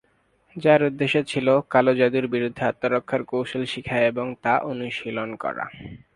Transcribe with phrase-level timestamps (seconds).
[0.55, 5.65] যার উদ্দেশ্য ছিল, কালো জাদুর বিরুদ্ধে আত্মরক্ষার কৌশল শিখা এবং তা অনুশীলন করা।